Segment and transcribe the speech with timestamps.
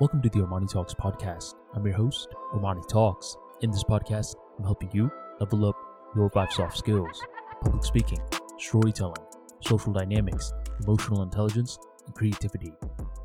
[0.00, 1.56] Welcome to the Armani Talks podcast.
[1.74, 3.36] I'm your host, Armani Talks.
[3.60, 5.76] In this podcast, I'm helping you level up
[6.16, 7.20] your five soft skills
[7.60, 8.18] public speaking,
[8.58, 9.22] storytelling,
[9.60, 12.72] social dynamics, emotional intelligence, and creativity.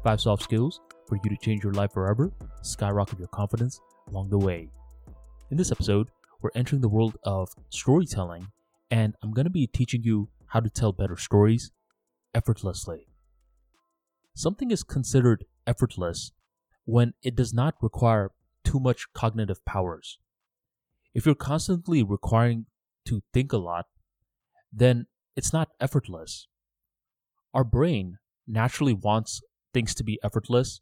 [0.03, 3.79] Five soft skills for you to change your life forever, skyrocket your confidence
[4.09, 4.67] along the way.
[5.51, 6.09] In this episode,
[6.41, 8.47] we're entering the world of storytelling,
[8.91, 11.71] and I'm going to be teaching you how to tell better stories
[12.33, 13.07] effortlessly.
[14.35, 16.33] Something is considered effortless
[16.85, 18.31] when it does not require
[18.63, 20.19] too much cognitive powers.
[21.13, 22.65] If you're constantly requiring
[23.05, 23.85] to think a lot,
[24.71, 26.47] then it's not effortless.
[27.53, 29.41] Our brain naturally wants
[29.73, 30.81] things to be effortless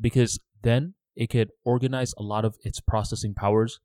[0.00, 3.80] because then it could organize a lot of its processing powers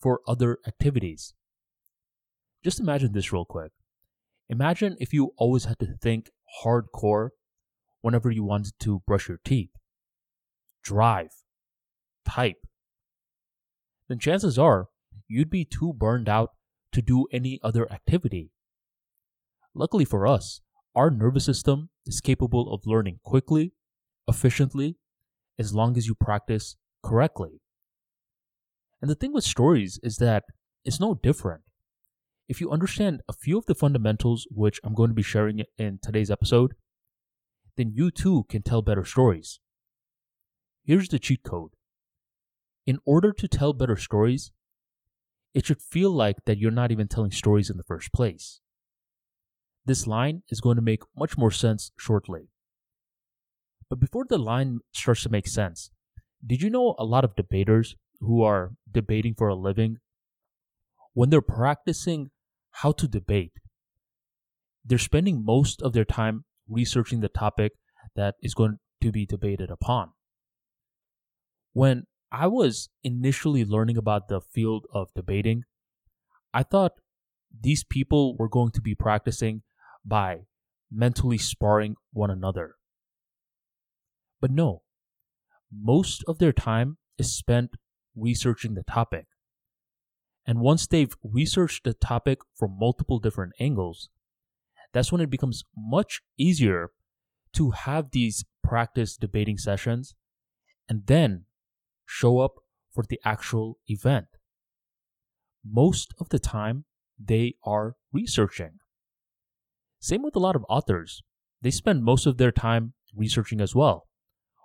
[0.00, 1.34] for other activities.
[2.62, 3.72] Just imagine this real quick.
[4.48, 6.30] Imagine if you always had to think
[6.64, 7.30] hardcore
[8.00, 9.70] whenever you wanted to brush your teeth
[10.86, 11.32] drive,
[12.24, 12.66] type,
[14.08, 14.88] then chances are
[15.28, 16.50] you'd be too burned out
[16.92, 18.50] to do any other activity.
[19.74, 20.60] Luckily for us,
[20.94, 23.72] our nervous system is capable of learning quickly,
[24.28, 24.96] efficiently,
[25.58, 27.60] as long as you practice correctly.
[29.02, 30.44] And the thing with stories is that
[30.84, 31.62] it's no different.
[32.48, 35.98] If you understand a few of the fundamentals, which I'm going to be sharing in
[36.00, 36.74] today's episode,
[37.76, 39.58] then you too can tell better stories.
[40.86, 41.72] Here's the cheat code.
[42.86, 44.52] In order to tell better stories,
[45.52, 48.60] it should feel like that you're not even telling stories in the first place.
[49.84, 52.50] This line is going to make much more sense shortly.
[53.90, 55.90] But before the line starts to make sense,
[56.46, 59.96] did you know a lot of debaters who are debating for a living,
[61.14, 62.30] when they're practicing
[62.70, 63.54] how to debate,
[64.84, 67.72] they're spending most of their time researching the topic
[68.14, 70.12] that is going to be debated upon.
[71.76, 75.64] When I was initially learning about the field of debating,
[76.54, 76.92] I thought
[77.52, 79.60] these people were going to be practicing
[80.02, 80.46] by
[80.90, 82.76] mentally sparring one another.
[84.40, 84.84] But no,
[85.70, 87.72] most of their time is spent
[88.14, 89.26] researching the topic.
[90.46, 94.08] And once they've researched the topic from multiple different angles,
[94.94, 96.92] that's when it becomes much easier
[97.52, 100.14] to have these practice debating sessions
[100.88, 101.45] and then
[102.06, 102.54] show up
[102.92, 104.26] for the actual event.
[105.64, 106.84] Most of the time,
[107.18, 108.78] they are researching.
[110.00, 111.22] Same with a lot of authors.
[111.62, 114.06] They spend most of their time researching as well.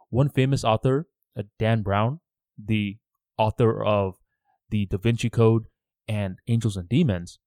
[0.10, 1.08] One famous author,
[1.38, 2.20] uh, Dan Brown,
[2.58, 2.98] the
[3.38, 4.16] author of
[4.70, 5.64] The Da Vinci Code
[6.08, 7.40] and Angels and Demons,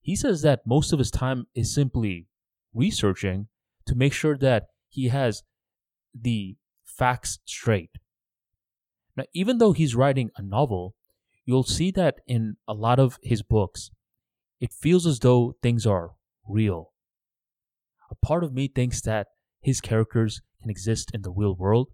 [0.00, 2.28] he says that most of his time is simply
[2.72, 3.48] researching
[3.86, 5.42] to make sure that he has
[6.14, 7.90] the facts straight.
[9.16, 10.94] Now, even though he's writing a novel,
[11.44, 13.90] you'll see that in a lot of his books,
[14.60, 16.12] it feels as though things are
[16.46, 16.92] real.
[18.10, 19.28] A part of me thinks that
[19.60, 21.88] his characters can exist in the real world.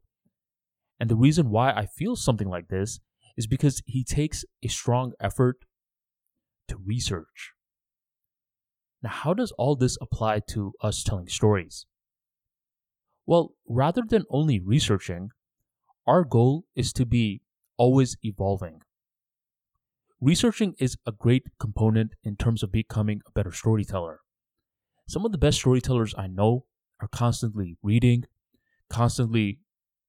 [1.00, 3.00] And the reason why I feel something like this
[3.36, 5.58] is because he takes a strong effort
[6.68, 7.52] to research.
[9.02, 11.86] Now, how does all this apply to us telling stories?
[13.26, 15.30] Well, rather than only researching,
[16.06, 17.42] our goal is to be
[17.76, 18.80] always evolving.
[20.20, 24.20] Researching is a great component in terms of becoming a better storyteller.
[25.08, 26.66] Some of the best storytellers I know
[27.00, 28.24] are constantly reading,
[28.88, 29.58] constantly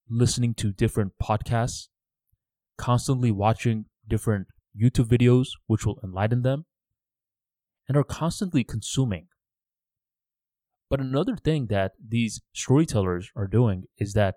[0.10, 1.88] listening to different podcasts,
[2.78, 4.48] constantly watching different
[4.80, 6.66] YouTube videos which will enlighten them,
[7.88, 9.28] and are constantly consuming.
[10.90, 14.36] But another thing that these storytellers are doing is that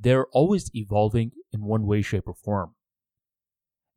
[0.00, 2.74] they're always evolving in one way, shape, or form.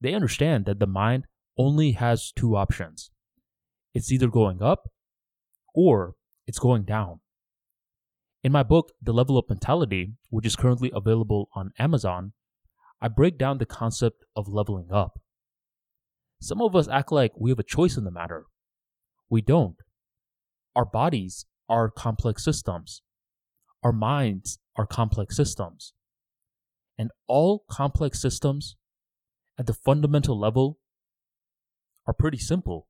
[0.01, 1.25] They understand that the mind
[1.57, 3.11] only has two options
[3.93, 4.89] it's either going up
[5.73, 6.13] or
[6.45, 7.19] it's going down.
[8.43, 12.33] In my book, The Level Up Mentality, which is currently available on Amazon,
[13.01, 15.19] I break down the concept of leveling up.
[16.41, 18.45] Some of us act like we have a choice in the matter.
[19.29, 19.75] We don't.
[20.75, 23.01] Our bodies are complex systems.
[23.83, 25.93] Our minds are complex systems.
[26.97, 28.75] And all complex systems
[29.57, 30.79] at the fundamental level
[32.05, 32.87] are pretty simple.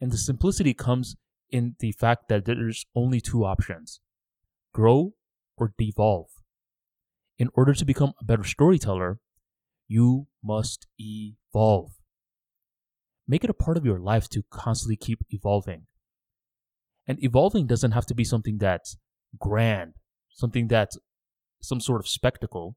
[0.00, 1.16] And the simplicity comes
[1.50, 4.00] in the fact that there's only two options
[4.72, 5.14] grow
[5.56, 6.28] or devolve.
[7.38, 9.18] In order to become a better storyteller,
[9.88, 11.92] you must evolve.
[13.26, 15.86] Make it a part of your life to constantly keep evolving.
[17.06, 18.96] And evolving doesn't have to be something that's
[19.38, 19.94] grand,
[20.30, 20.96] something that's
[21.60, 22.76] some sort of spectacle.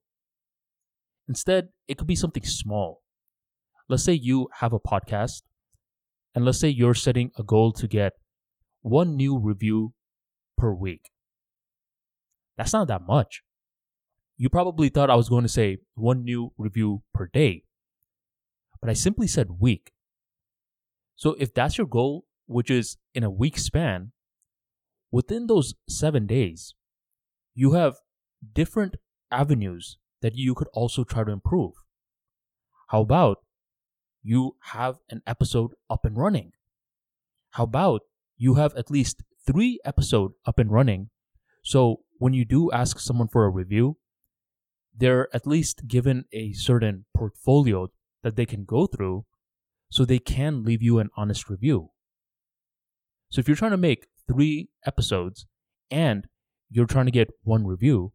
[1.27, 3.01] Instead, it could be something small.
[3.87, 5.43] Let's say you have a podcast,
[6.33, 8.13] and let's say you're setting a goal to get
[8.81, 9.93] one new review
[10.57, 11.11] per week.
[12.57, 13.43] That's not that much.
[14.37, 17.63] You probably thought I was going to say one new review per day,
[18.79, 19.91] but I simply said week.
[21.15, 24.11] So if that's your goal, which is in a week span,
[25.11, 26.75] within those seven days,
[27.53, 27.97] you have
[28.53, 28.95] different
[29.29, 31.73] avenues that you could also try to improve.
[32.87, 33.39] How about
[34.23, 36.51] you have an episode up and running?
[37.51, 38.01] How about
[38.37, 41.09] you have at least three episode up and running
[41.63, 43.97] so when you do ask someone for a review,
[44.95, 47.89] they're at least given a certain portfolio
[48.23, 49.25] that they can go through
[49.89, 51.91] so they can leave you an honest review.
[53.29, 55.45] So if you're trying to make three episodes
[55.89, 56.27] and
[56.69, 58.13] you're trying to get one review,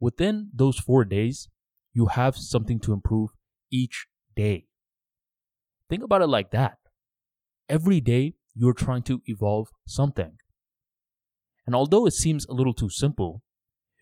[0.00, 1.48] within those four days,
[1.92, 3.30] you have something to improve
[3.70, 4.06] each
[4.36, 4.66] day.
[5.88, 6.78] Think about it like that.
[7.68, 10.32] Every day, you're trying to evolve something.
[11.66, 13.42] And although it seems a little too simple,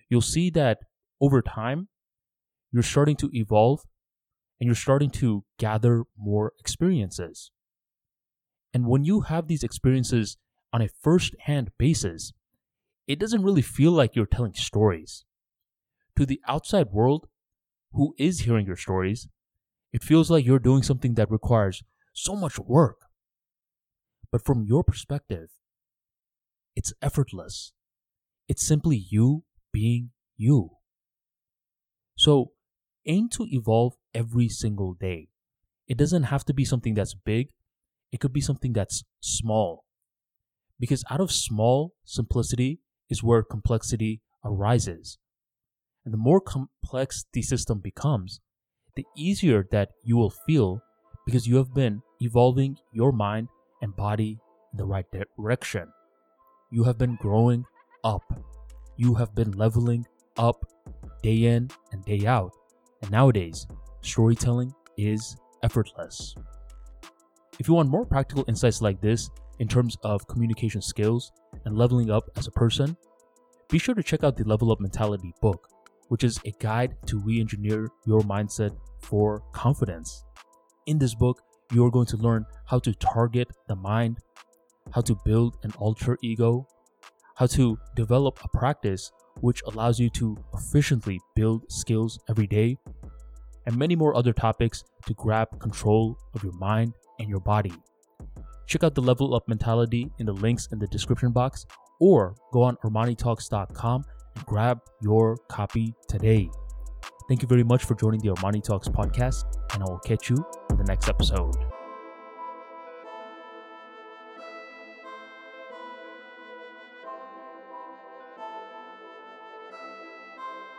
[0.08, 0.78] you'll see that
[1.20, 1.88] over time,
[2.72, 3.80] you're starting to evolve
[4.60, 7.50] and you're starting to gather more experiences.
[8.72, 10.36] And when you have these experiences
[10.72, 12.32] on a first hand basis,
[13.06, 15.24] it doesn't really feel like you're telling stories.
[16.16, 17.28] To the outside world,
[17.92, 19.28] who is hearing your stories,
[19.92, 21.82] it feels like you're doing something that requires
[22.12, 23.06] so much work.
[24.30, 25.50] But from your perspective,
[26.74, 27.72] it's effortless.
[28.48, 30.72] It's simply you being you.
[32.16, 32.52] So
[33.06, 35.28] aim to evolve every single day.
[35.88, 37.48] It doesn't have to be something that's big,
[38.12, 39.85] it could be something that's small.
[40.78, 45.18] Because out of small simplicity is where complexity arises.
[46.04, 48.40] And the more complex the system becomes,
[48.94, 50.80] the easier that you will feel
[51.26, 53.48] because you have been evolving your mind
[53.82, 54.38] and body
[54.72, 55.06] in the right
[55.36, 55.88] direction.
[56.70, 57.64] You have been growing
[58.04, 58.22] up.
[58.96, 60.06] You have been leveling
[60.36, 60.64] up
[61.22, 62.52] day in and day out.
[63.02, 63.66] And nowadays,
[64.02, 66.34] storytelling is effortless.
[67.58, 71.32] If you want more practical insights like this in terms of communication skills
[71.64, 72.96] and leveling up as a person,
[73.68, 75.68] be sure to check out the Level Up Mentality book,
[76.08, 80.24] which is a guide to re engineer your mindset for confidence.
[80.86, 81.42] In this book,
[81.72, 84.18] you are going to learn how to target the mind,
[84.92, 86.66] how to build an alter ego,
[87.34, 89.10] how to develop a practice
[89.40, 92.78] which allows you to efficiently build skills every day,
[93.66, 97.72] and many more other topics to grab control of your mind and your body.
[98.66, 101.66] Check out the Level Up Mentality in the links in the description box
[102.00, 104.04] or go on ArmaniTalks.com
[104.34, 106.50] and grab your copy today.
[107.28, 110.44] Thank you very much for joining the Armani Talks podcast, and I will catch you
[110.70, 111.75] in the next episode.